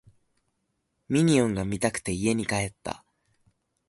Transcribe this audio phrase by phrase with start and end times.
[1.09, 3.05] ミニオンが見たくて家に帰った